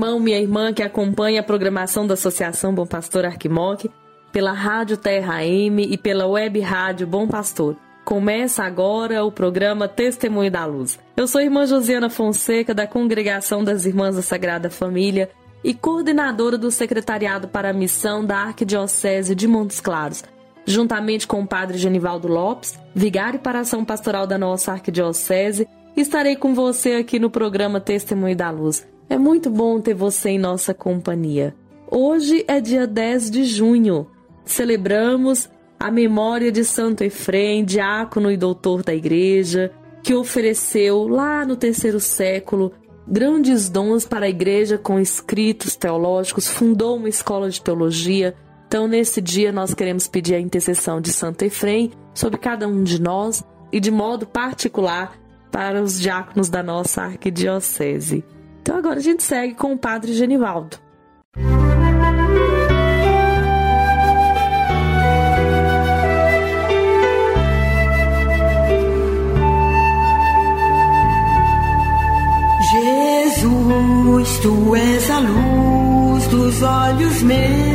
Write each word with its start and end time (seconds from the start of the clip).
Irmão, 0.00 0.18
minha 0.18 0.38
irmã 0.38 0.72
que 0.72 0.82
acompanha 0.82 1.40
a 1.40 1.44
programação 1.44 2.06
da 2.06 2.14
Associação 2.14 2.74
Bom 2.74 2.86
Pastor 2.86 3.26
Arquimoc, 3.26 3.84
pela 4.32 4.50
Rádio 4.50 4.96
Terra 4.96 5.44
M 5.44 5.82
e 5.82 5.98
pela 5.98 6.26
Web 6.26 6.58
Rádio 6.60 7.06
Bom 7.06 7.28
Pastor. 7.28 7.76
Começa 8.02 8.64
agora 8.64 9.22
o 9.22 9.30
programa 9.30 9.86
Testemunho 9.86 10.50
da 10.50 10.64
Luz. 10.64 10.98
Eu 11.14 11.28
sou 11.28 11.38
a 11.38 11.44
irmã 11.44 11.66
Josiana 11.66 12.08
Fonseca, 12.08 12.72
da 12.72 12.86
Congregação 12.86 13.62
das 13.62 13.84
Irmãs 13.84 14.16
da 14.16 14.22
Sagrada 14.22 14.70
Família 14.70 15.28
e 15.62 15.74
coordenadora 15.74 16.56
do 16.56 16.70
Secretariado 16.70 17.46
para 17.48 17.68
a 17.68 17.74
Missão 17.74 18.24
da 18.24 18.38
Arquidiocese 18.38 19.34
de 19.34 19.46
Montes 19.46 19.80
Claros, 19.80 20.24
juntamente 20.64 21.26
com 21.26 21.42
o 21.42 21.46
Padre 21.46 21.76
Genivaldo 21.76 22.26
Lopes, 22.26 22.80
vigário 22.94 23.38
para 23.38 23.60
ação 23.60 23.84
pastoral 23.84 24.26
da 24.26 24.38
nossa 24.38 24.72
Arquidiocese, 24.72 25.68
estarei 25.94 26.36
com 26.36 26.54
você 26.54 26.94
aqui 26.94 27.18
no 27.18 27.28
programa 27.28 27.78
Testemunho 27.80 28.34
da 28.34 28.48
Luz. 28.48 28.88
É 29.10 29.18
muito 29.18 29.50
bom 29.50 29.80
ter 29.80 29.92
você 29.92 30.30
em 30.30 30.38
nossa 30.38 30.72
companhia. 30.72 31.52
Hoje 31.90 32.44
é 32.46 32.60
dia 32.60 32.86
10 32.86 33.28
de 33.32 33.42
junho. 33.42 34.06
Celebramos 34.44 35.50
a 35.80 35.90
memória 35.90 36.52
de 36.52 36.64
Santo 36.64 37.02
Efrem, 37.02 37.64
diácono 37.64 38.30
e 38.30 38.36
doutor 38.36 38.84
da 38.84 38.94
igreja, 38.94 39.72
que 40.00 40.14
ofereceu 40.14 41.08
lá 41.08 41.44
no 41.44 41.56
terceiro 41.56 41.98
século 41.98 42.72
grandes 43.04 43.68
dons 43.68 44.04
para 44.04 44.26
a 44.26 44.30
igreja 44.30 44.78
com 44.78 45.00
escritos 45.00 45.74
teológicos, 45.74 46.46
fundou 46.46 46.96
uma 46.96 47.08
escola 47.08 47.50
de 47.50 47.60
teologia. 47.60 48.36
Então, 48.68 48.86
nesse 48.86 49.20
dia, 49.20 49.50
nós 49.50 49.74
queremos 49.74 50.06
pedir 50.06 50.36
a 50.36 50.40
intercessão 50.40 51.00
de 51.00 51.12
Santo 51.12 51.44
Efrem 51.44 51.90
sobre 52.14 52.38
cada 52.38 52.68
um 52.68 52.84
de 52.84 53.02
nós 53.02 53.42
e, 53.72 53.80
de 53.80 53.90
modo 53.90 54.24
particular, 54.24 55.18
para 55.50 55.82
os 55.82 55.98
diáconos 55.98 56.48
da 56.48 56.62
nossa 56.62 57.02
arquidiocese. 57.02 58.24
Então, 58.60 58.76
agora 58.76 58.98
a 58.98 59.02
gente 59.02 59.22
segue 59.22 59.54
com 59.54 59.72
o 59.72 59.78
Padre 59.78 60.12
Genivaldo. 60.12 60.76
Jesus, 72.70 74.38
tu 74.40 74.76
és 74.76 75.10
a 75.10 75.18
luz 75.20 76.26
dos 76.28 76.62
olhos 76.62 77.22
meus. 77.22 77.69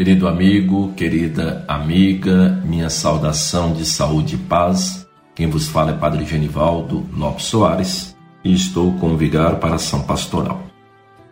Querido 0.00 0.26
amigo, 0.26 0.94
querida 0.96 1.62
amiga, 1.68 2.58
minha 2.64 2.88
saudação 2.88 3.74
de 3.74 3.84
saúde 3.84 4.36
e 4.36 4.38
paz. 4.38 5.06
Quem 5.34 5.46
vos 5.46 5.68
fala 5.68 5.90
é 5.90 5.94
Padre 5.94 6.24
Genivaldo 6.24 7.06
Lopes 7.14 7.44
Soares 7.44 8.16
e 8.42 8.50
estou 8.54 8.94
com 8.94 9.12
o 9.12 9.16
vigário 9.18 9.58
para 9.58 9.72
a 9.72 9.74
ação 9.74 10.00
pastoral. 10.04 10.64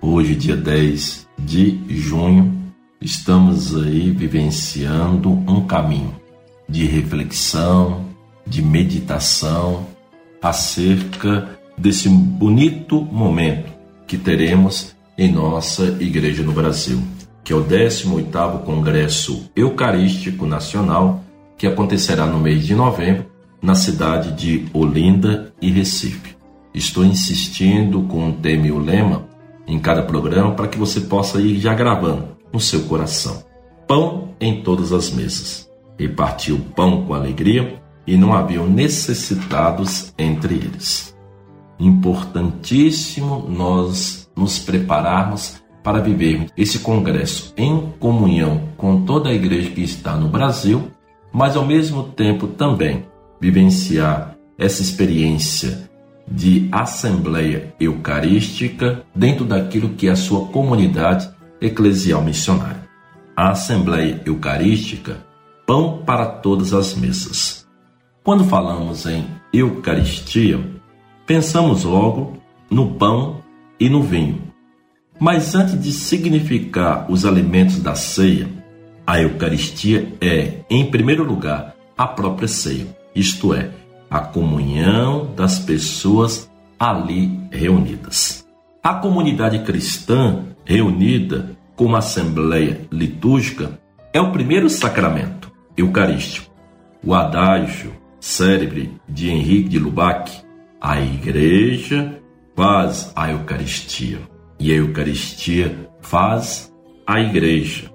Hoje, 0.03 0.35
dia 0.35 0.55
10 0.55 1.27
de 1.39 1.81
junho, 1.89 2.63
estamos 3.01 3.75
aí 3.75 4.11
vivenciando 4.11 5.31
um 5.31 5.67
caminho 5.67 6.15
de 6.69 6.85
reflexão, 6.85 8.05
de 8.47 8.61
meditação 8.61 9.87
acerca 10.43 11.59
desse 11.79 12.11
bonito 12.11 13.01
momento 13.01 13.73
que 14.07 14.19
teremos 14.19 14.95
em 15.17 15.33
nossa 15.33 15.85
igreja 16.01 16.43
no 16.43 16.53
Brasil, 16.53 17.03
que 17.49 17.55
é 17.55 17.57
o 17.57 17.65
18º 17.65 18.63
Congresso 18.63 19.51
Eucarístico 19.57 20.45
Nacional, 20.45 21.25
que 21.57 21.67
acontecerá 21.67 22.27
no 22.27 22.39
mês 22.39 22.67
de 22.67 22.75
novembro 22.75 23.25
na 23.63 23.75
cidade 23.75 24.33
de 24.33 24.67
Olinda 24.75 25.51
e 25.59 25.71
Recife. 25.71 26.37
Estou 26.75 27.07
insistindo 27.07 28.03
com 28.03 28.29
o 28.29 28.33
tema 28.35 28.67
e 28.67 28.71
o 28.71 28.79
lema 28.79 29.27
em 29.67 29.79
cada 29.79 30.03
programa 30.03 30.53
para 30.53 30.69
que 30.69 30.77
você 30.77 31.01
possa 31.01 31.41
ir 31.41 31.59
já 31.59 31.73
gravando 31.73 32.37
no 32.53 32.61
seu 32.61 32.83
coração. 32.83 33.43
Pão 33.87 34.35
em 34.39 34.61
todas 34.61 34.93
as 34.93 35.11
mesas. 35.11 35.71
Repartiu 35.99 36.57
o 36.57 36.61
pão 36.61 37.07
com 37.07 37.15
alegria 37.15 37.81
e 38.07 38.19
não 38.19 38.35
haviam 38.35 38.69
necessitados 38.69 40.13
entre 40.19 40.53
eles. 40.53 41.17
Importantíssimo 41.81 43.47
nós 43.49 44.29
nos 44.37 44.59
prepararmos 44.59 45.67
para 45.89 46.01
vivermos 46.01 46.53
esse 46.55 46.81
congresso 46.81 47.55
em 47.57 47.95
comunhão 47.99 48.69
com 48.77 49.07
toda 49.07 49.31
a 49.31 49.35
igreja 49.35 49.71
que 49.71 49.81
está 49.81 50.15
no 50.17 50.29
Brasil, 50.29 50.91
mas 51.33 51.57
ao 51.57 51.65
mesmo 51.65 52.03
tempo 52.03 52.47
também 52.47 53.07
vivenciar 53.41 54.37
essa 54.59 54.83
experiência 54.83 55.89
de 56.31 56.69
assembleia 56.71 57.75
eucarística 57.81 59.03
dentro 59.15 59.47
daquilo 59.47 59.95
que 59.95 60.09
é 60.09 60.11
a 60.11 60.17
sua 60.17 60.49
comunidade 60.49 61.31
eclesial 61.59 62.21
missionária. 62.21 62.87
A 63.35 63.53
assembleia 63.53 64.21
eucarística, 64.27 65.25
pão 65.67 66.03
para 66.05 66.27
todas 66.27 66.75
as 66.75 66.95
mesas. 66.95 67.67
Quando 68.23 68.45
falamos 68.45 69.07
em 69.07 69.25
Eucaristia, 69.55 70.61
pensamos 71.25 71.85
logo 71.85 72.37
no 72.71 72.93
pão 72.97 73.41
e 73.81 73.89
no 73.89 74.03
vinho. 74.03 74.48
Mas 75.21 75.55
antes 75.55 75.81
de 75.81 75.93
significar 75.93 77.11
os 77.11 77.25
alimentos 77.25 77.81
da 77.81 77.95
ceia, 77.97 78.49
a 79.05 79.21
Eucaristia 79.21 80.13
é, 80.21 80.61
em 80.71 80.89
primeiro 80.91 81.25
lugar, 81.25 81.75
a 81.97 82.07
própria 82.07 82.47
ceia, 82.47 82.87
isto 83.15 83.53
é, 83.53 83.71
a 84.09 84.21
comunhão 84.21 85.35
das 85.35 85.59
pessoas 85.59 86.49
ali 86.79 87.41
reunidas. 87.51 88.47
A 88.83 88.95
comunidade 88.95 89.59
cristã 89.61 90.45
reunida 90.65 91.57
como 91.75 91.97
assembleia 91.97 92.83
litúrgica 92.93 93.79
é 94.13 94.21
o 94.21 94.31
primeiro 94.31 94.71
sacramento 94.71 95.51
eucarístico. 95.77 96.53
O 97.05 97.13
adágio 97.13 97.93
célebre 98.21 98.93
de 99.09 99.31
Henrique 99.31 99.69
de 99.69 99.79
Lubac, 99.79 100.31
a 100.81 101.01
igreja 101.01 102.21
faz 102.55 103.13
a 103.17 103.31
Eucaristia 103.31 104.21
e 104.59 104.73
a 104.73 104.77
Eucaristia 104.77 105.89
faz 106.01 106.73
a 107.07 107.21
igreja. 107.21 107.91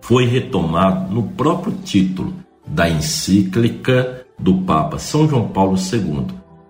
Foi 0.00 0.24
retomado 0.24 1.12
no 1.12 1.22
próprio 1.22 1.72
título 1.84 2.34
da 2.66 2.88
encíclica 2.88 4.26
do 4.38 4.62
Papa 4.62 4.98
São 4.98 5.28
João 5.28 5.48
Paulo 5.48 5.76
II, 5.76 6.26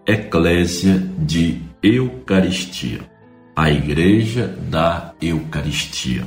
Eclésia 0.06 0.98
de 1.18 1.60
Eucaristia, 1.82 3.00
a 3.54 3.70
Igreja 3.70 4.46
da 4.70 5.12
Eucaristia. 5.20 6.24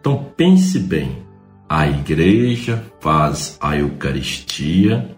Então 0.00 0.26
pense 0.36 0.78
bem, 0.78 1.18
a 1.68 1.86
Igreja 1.86 2.84
faz 3.00 3.56
a 3.60 3.76
Eucaristia 3.76 5.16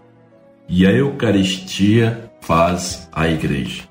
e 0.69 0.87
a 0.87 0.91
Eucaristia 0.91 2.31
faz 2.41 3.09
a 3.11 3.27
Igreja. 3.27 3.83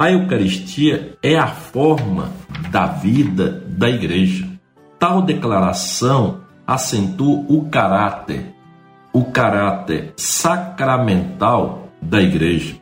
A 0.00 0.10
Eucaristia 0.10 1.18
é 1.22 1.36
a 1.36 1.46
forma 1.46 2.32
da 2.70 2.86
vida 2.86 3.62
da 3.68 3.90
igreja. 3.90 4.48
Tal 4.98 5.20
declaração 5.20 6.40
acentua 6.66 7.44
o 7.46 7.68
caráter, 7.68 8.46
o 9.12 9.26
caráter 9.26 10.14
sacramental 10.16 11.90
da 12.00 12.18
igreja. 12.22 12.76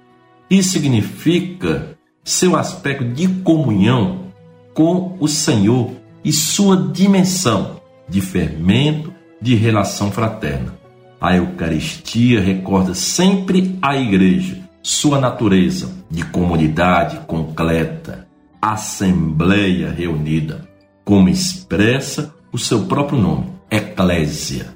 Isso 0.49 0.71
significa 0.71 1.99
seu 2.23 2.55
aspecto 2.55 3.07
de 3.07 3.27
comunhão 3.27 4.27
com 4.73 5.17
o 5.19 5.27
Senhor 5.27 5.91
e 6.25 6.33
sua 6.33 6.77
dimensão 6.77 7.81
de 8.09 8.21
fermento 8.21 9.13
de 9.43 9.57
relação 9.57 10.13
fraterna. 10.13 10.73
A 11.21 11.35
Eucaristia 11.35 12.41
recorda 12.41 12.95
sempre 12.95 13.77
a 13.83 13.97
igreja, 13.97 14.68
sua 14.89 15.21
natureza 15.21 15.93
de 16.11 16.25
comunidade 16.25 17.19
completa, 17.27 18.27
assembleia 18.61 19.91
reunida, 19.91 20.67
como 21.05 21.29
expressa 21.29 22.35
o 22.51 22.57
seu 22.57 22.87
próprio 22.87 23.21
nome, 23.21 23.49
eclésia, 23.71 24.75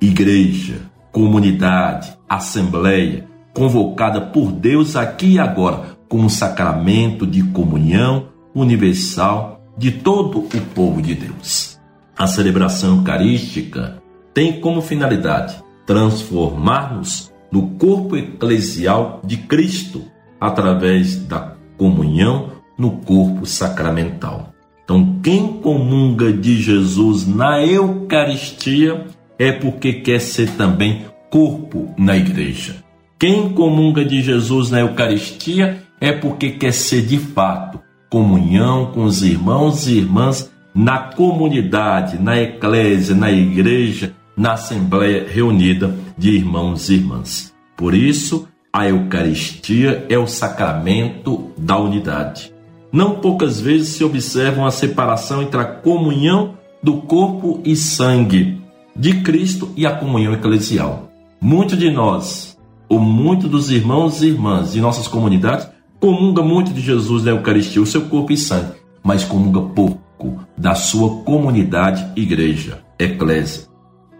igreja, 0.00 0.80
comunidade, 1.12 2.12
assembleia, 2.28 3.28
convocada 3.54 4.20
por 4.20 4.50
Deus 4.50 4.96
aqui 4.96 5.34
e 5.34 5.38
agora 5.38 5.96
como 6.08 6.28
sacramento 6.28 7.24
de 7.24 7.44
comunhão 7.44 8.30
universal 8.52 9.64
de 9.78 9.92
todo 9.92 10.40
o 10.40 10.60
povo 10.74 11.00
de 11.00 11.14
Deus. 11.14 11.78
A 12.18 12.26
celebração 12.26 12.96
eucarística 12.96 14.02
tem 14.34 14.60
como 14.60 14.82
finalidade 14.82 15.54
transformar-nos 15.86 17.31
no 17.52 17.70
corpo 17.72 18.16
eclesial 18.16 19.20
de 19.22 19.36
Cristo 19.36 20.02
através 20.40 21.16
da 21.16 21.54
comunhão 21.76 22.52
no 22.78 22.92
corpo 22.92 23.46
sacramental. 23.46 24.52
Então, 24.82 25.20
quem 25.22 25.60
comunga 25.60 26.32
de 26.32 26.60
Jesus 26.60 27.26
na 27.26 27.64
Eucaristia 27.64 29.06
é 29.38 29.52
porque 29.52 29.92
quer 29.92 30.20
ser 30.20 30.50
também 30.56 31.04
corpo 31.30 31.94
na 31.96 32.16
igreja. 32.16 32.76
Quem 33.18 33.50
comunga 33.50 34.04
de 34.04 34.20
Jesus 34.20 34.70
na 34.70 34.80
Eucaristia 34.80 35.82
é 36.00 36.10
porque 36.10 36.50
quer 36.50 36.72
ser 36.72 37.02
de 37.02 37.18
fato 37.18 37.80
comunhão 38.10 38.92
com 38.92 39.04
os 39.04 39.22
irmãos 39.22 39.86
e 39.86 39.98
irmãs 39.98 40.52
na 40.74 40.98
comunidade, 40.98 42.18
na 42.18 42.38
eclésia, 42.38 43.14
na 43.14 43.30
igreja, 43.30 44.12
na 44.36 44.54
assembleia 44.54 45.26
reunida 45.28 45.94
de 46.16 46.30
irmãos 46.30 46.88
e 46.88 46.94
irmãs. 46.94 47.52
Por 47.76 47.94
isso, 47.94 48.48
a 48.72 48.88
Eucaristia 48.88 50.06
é 50.08 50.18
o 50.18 50.26
sacramento 50.26 51.50
da 51.58 51.78
unidade. 51.78 52.52
Não 52.90 53.16
poucas 53.16 53.60
vezes 53.60 53.88
se 53.88 54.04
observa 54.04 54.66
a 54.66 54.70
separação 54.70 55.42
entre 55.42 55.60
a 55.60 55.64
comunhão 55.64 56.54
do 56.82 57.02
corpo 57.02 57.60
e 57.64 57.76
sangue 57.76 58.60
de 58.94 59.20
Cristo 59.22 59.70
e 59.76 59.86
a 59.86 59.94
comunhão 59.94 60.34
eclesial. 60.34 61.10
Muitos 61.40 61.78
de 61.78 61.90
nós, 61.90 62.58
ou 62.88 62.98
muitos 62.98 63.50
dos 63.50 63.70
irmãos 63.70 64.22
e 64.22 64.26
irmãs 64.26 64.72
de 64.72 64.80
nossas 64.80 65.08
comunidades, 65.08 65.68
comunga 65.98 66.42
muito 66.42 66.72
de 66.72 66.80
Jesus 66.80 67.24
na 67.24 67.30
Eucaristia, 67.30 67.80
o 67.80 67.86
seu 67.86 68.02
corpo 68.02 68.32
e 68.32 68.36
sangue, 68.36 68.74
mas 69.02 69.24
comunga 69.24 69.60
pouco 69.60 70.44
da 70.56 70.74
sua 70.74 71.22
comunidade, 71.22 72.06
igreja, 72.14 72.82
eclésia. 72.98 73.71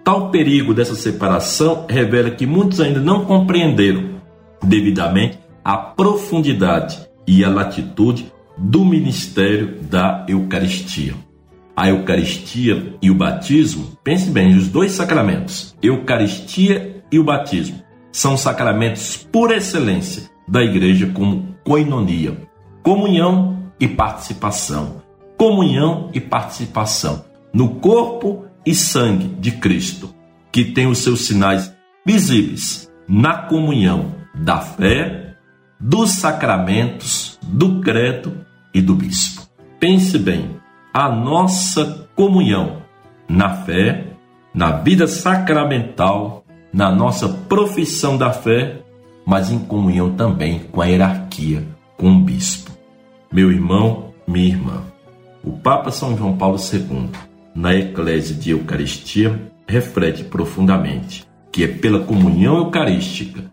Tal 0.05 0.31
perigo 0.31 0.75
dessa 0.75 0.97
separação 0.97 1.87
revela 1.89 2.31
que 2.31 2.45
muitos 2.45 2.81
ainda 2.81 3.01
não 3.01 3.25
compreenderam 3.25 4.21
devidamente 4.63 5.39
a 5.65 5.77
profundidade 5.77 6.99
e 7.27 7.45
a 7.45 7.49
latitude 7.49 8.33
do 8.59 8.85
ministério 8.85 9.79
da 9.83 10.27
Eucaristia. 10.29 11.15
A 11.77 11.89
Eucaristia 11.89 12.97
e 13.01 13.11
o 13.11 13.15
batismo, 13.15 13.97
pense 14.03 14.29
bem, 14.29 14.57
os 14.57 14.69
dois 14.69 14.93
sacramentos, 14.93 15.75
Eucaristia 15.81 17.03
e 17.11 17.19
o 17.19 17.25
batismo, 17.25 17.81
são 18.11 18.37
sacramentos 18.37 19.17
por 19.31 19.53
excelência 19.53 20.25
da 20.49 20.63
igreja 20.63 21.07
como 21.15 21.55
coinonia, 21.65 22.37
comunhão 22.83 23.71
e 23.79 23.87
participação. 23.87 25.01
Comunhão 25.39 26.11
e 26.13 26.21
participação 26.21 27.25
no 27.53 27.77
corpo 27.77 28.45
e 28.65 28.75
sangue 28.75 29.29
de 29.41 29.53
Cristo, 29.53 30.15
que 30.51 30.65
tem 30.65 30.87
os 30.87 30.99
seus 30.99 31.27
sinais 31.27 31.75
visíveis 32.05 32.91
na 33.09 33.35
comunhão 33.35 34.15
da 34.35 34.61
fé, 34.61 35.35
dos 35.79 36.13
sacramentos, 36.13 37.39
do 37.43 37.81
credo 37.81 38.45
e 38.73 38.81
do 38.81 38.95
bispo. 38.95 39.43
Pense 39.81 40.19
bem, 40.19 40.57
a 40.95 41.09
nossa 41.09 42.09
comunhão 42.15 42.83
na 43.29 43.51
fé, 43.65 44.07
na 44.55 44.73
vida 44.73 45.07
sacramental, 45.07 46.45
na 46.73 46.91
nossa 46.91 47.29
profissão 47.29 48.17
da 48.17 48.31
fé, 48.31 48.81
mas 49.27 49.51
em 49.51 49.59
comunhão 49.59 50.15
também 50.15 50.61
com 50.71 50.81
a 50.81 50.87
hierarquia, 50.87 51.67
com 51.97 52.11
o 52.11 52.21
bispo. 52.21 52.71
Meu 53.33 53.51
irmão, 53.51 54.13
minha 54.27 54.49
irmã, 54.49 54.83
o 55.43 55.53
Papa 55.53 55.91
São 55.91 56.17
João 56.17 56.37
Paulo 56.37 56.59
II, 56.59 57.11
na 57.55 57.75
Eclésia 57.75 58.35
de 58.35 58.51
Eucaristia, 58.51 59.53
reflete 59.67 60.25
profundamente 60.25 61.27
que 61.51 61.65
é 61.65 61.69
pela 61.69 62.01
comunhão 62.01 62.57
eucarística 62.57 63.53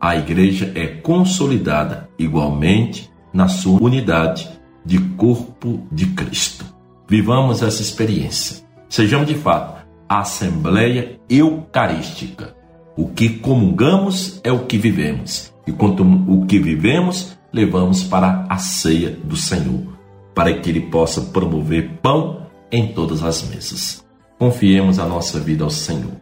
a 0.00 0.14
igreja 0.14 0.70
é 0.74 0.86
consolidada 0.86 2.08
igualmente 2.18 3.10
na 3.32 3.48
sua 3.48 3.82
unidade 3.82 4.48
de 4.84 4.98
corpo 5.16 5.86
de 5.90 6.06
Cristo. 6.06 6.64
Vivamos 7.08 7.62
essa 7.62 7.82
experiência. 7.82 8.64
Sejamos 8.88 9.26
de 9.26 9.34
fato 9.34 9.84
a 10.08 10.20
Assembleia 10.20 11.18
Eucarística. 11.28 12.54
O 12.96 13.08
que 13.08 13.30
comungamos 13.30 14.40
é 14.44 14.52
o 14.52 14.66
que 14.66 14.78
vivemos, 14.78 15.52
e 15.66 15.72
quanto 15.72 16.02
o 16.04 16.46
que 16.46 16.58
vivemos, 16.58 17.36
levamos 17.52 18.04
para 18.04 18.46
a 18.48 18.58
ceia 18.58 19.10
do 19.10 19.36
Senhor, 19.36 19.98
para 20.34 20.52
que 20.54 20.70
Ele 20.70 20.82
possa 20.82 21.20
promover 21.20 21.98
pão 22.00 22.45
em 22.76 22.88
todas 22.88 23.22
as 23.22 23.42
mesas. 23.48 24.04
Confiemos 24.38 24.98
a 24.98 25.06
nossa 25.06 25.40
vida 25.40 25.64
ao 25.64 25.70
Senhor. 25.70 26.12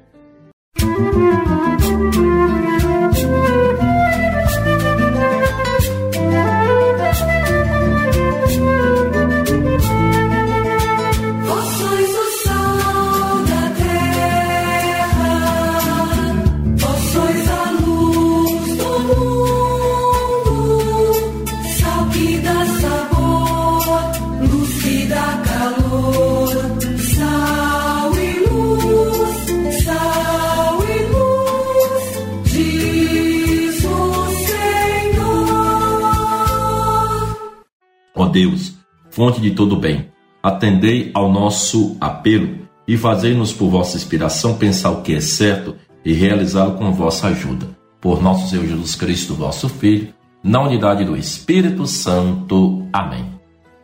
Fonte 39.15 39.41
de 39.41 39.53
todo 39.53 39.77
bem, 39.77 40.11
atendei 40.43 41.13
ao 41.15 41.31
nosso 41.31 41.97
apelo 42.01 42.59
e 42.87 42.97
fazei-nos 42.97 43.53
por 43.53 43.71
vossa 43.71 43.97
inspiração 43.97 44.59
pensar 44.59 44.91
o 44.91 45.03
que 45.03 45.15
é 45.15 45.21
certo 45.21 45.77
e 46.05 46.13
realizá-lo 46.13 46.77
com 46.77 46.93
vossa 46.93 47.29
ajuda. 47.29 47.69
Por 48.01 48.21
nosso 48.21 48.51
Senhor 48.51 48.67
Jesus 48.67 48.97
Cristo, 48.97 49.35
vosso 49.35 49.69
Filho, 49.69 50.13
na 50.43 50.61
unidade 50.61 51.05
do 51.05 51.17
Espírito 51.17 51.87
Santo. 51.87 52.89
Amém. 52.93 53.25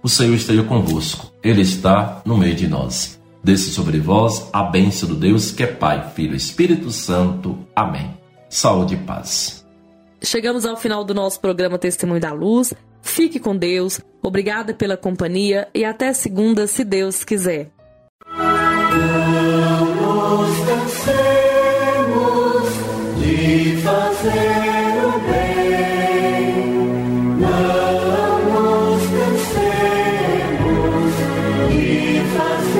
O 0.03 0.09
Senhor 0.09 0.35
esteja 0.35 0.65
convosco, 0.65 1.33
Ele 1.45 1.63
está 1.63 2.23
no 2.27 2.37
meio 2.37 2.57
de 2.57 2.67
nós. 2.67 3.21
Desce 3.43 3.71
sobre 3.71 4.01
vós 4.01 4.51
a 4.53 4.65
bênção 4.65 5.09
do 5.09 5.15
Deus 5.15 5.53
que 5.53 5.63
é 5.63 5.67
Pai, 5.69 6.11
Filho 6.17 6.35
e 6.35 6.39
Espírito 6.39 6.91
Santo. 6.91 7.57
Amém. 7.75 8.19
Saúde 8.49 8.95
e 8.95 8.99
paz. 8.99 9.65
Chegamos 10.21 10.67
ao 10.67 10.77
final 10.77 11.05
do 11.05 11.15
nosso 11.15 11.41
programa 11.41 11.79
Testemunho 11.79 12.21
da 12.21 12.33
Luz. 12.33 12.75
Fique 13.11 13.40
com 13.40 13.57
Deus, 13.57 14.00
obrigada 14.23 14.73
pela 14.73 14.97
companhia 14.97 15.67
e 15.75 15.85
até 15.85 16.12
segunda, 16.12 16.69
se 16.69 16.85
Deus 16.85 17.25
quiser. 17.25 17.69
Vamos 18.37 18.71
de 23.21 23.76
fazer. 23.83 24.71
fazer 32.37 32.80